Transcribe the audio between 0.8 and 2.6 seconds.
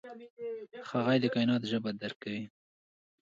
هغه د کائنات ژبه درک کوي.